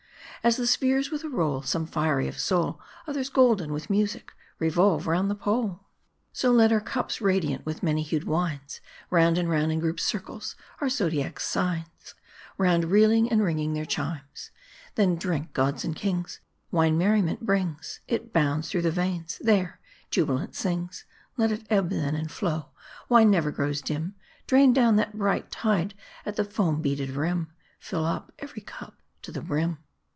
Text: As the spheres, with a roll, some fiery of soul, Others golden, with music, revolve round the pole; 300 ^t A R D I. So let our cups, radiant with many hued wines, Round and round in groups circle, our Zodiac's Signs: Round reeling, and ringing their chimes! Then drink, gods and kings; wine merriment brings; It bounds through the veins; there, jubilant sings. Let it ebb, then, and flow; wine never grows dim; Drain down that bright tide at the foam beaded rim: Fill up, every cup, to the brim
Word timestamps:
As 0.43 0.57
the 0.57 0.65
spheres, 0.65 1.11
with 1.11 1.23
a 1.23 1.29
roll, 1.29 1.61
some 1.61 1.85
fiery 1.85 2.27
of 2.27 2.39
soul, 2.39 2.81
Others 3.05 3.29
golden, 3.29 3.71
with 3.71 3.91
music, 3.91 4.31
revolve 4.57 5.05
round 5.05 5.29
the 5.29 5.35
pole; 5.35 5.51
300 5.75 5.75
^t 5.75 5.75
A 5.75 5.77
R 5.77 5.77
D 5.77 5.79
I. 5.83 6.29
So 6.33 6.51
let 6.51 6.71
our 6.71 6.81
cups, 6.81 7.21
radiant 7.21 7.63
with 7.63 7.83
many 7.83 8.01
hued 8.01 8.23
wines, 8.23 8.81
Round 9.11 9.37
and 9.37 9.47
round 9.47 9.71
in 9.71 9.79
groups 9.79 10.01
circle, 10.01 10.41
our 10.79 10.89
Zodiac's 10.89 11.45
Signs: 11.47 12.15
Round 12.57 12.85
reeling, 12.85 13.29
and 13.31 13.43
ringing 13.43 13.73
their 13.73 13.85
chimes! 13.85 14.49
Then 14.95 15.15
drink, 15.15 15.53
gods 15.53 15.85
and 15.85 15.95
kings; 15.95 16.39
wine 16.71 16.97
merriment 16.97 17.45
brings; 17.45 17.99
It 18.07 18.33
bounds 18.33 18.67
through 18.71 18.81
the 18.81 18.89
veins; 18.91 19.37
there, 19.43 19.79
jubilant 20.09 20.55
sings. 20.55 21.05
Let 21.37 21.51
it 21.51 21.67
ebb, 21.69 21.91
then, 21.91 22.15
and 22.15 22.31
flow; 22.31 22.69
wine 23.09 23.29
never 23.29 23.51
grows 23.51 23.79
dim; 23.79 24.15
Drain 24.47 24.73
down 24.73 24.95
that 24.95 25.15
bright 25.15 25.51
tide 25.51 25.93
at 26.25 26.35
the 26.35 26.43
foam 26.43 26.81
beaded 26.81 27.11
rim: 27.11 27.53
Fill 27.79 28.05
up, 28.05 28.31
every 28.39 28.63
cup, 28.63 28.95
to 29.21 29.31
the 29.31 29.41
brim 29.43 29.77